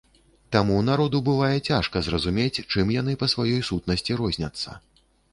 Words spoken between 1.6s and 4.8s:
цяжка зразумець, чым яны па сваёй сутнасці розняцца.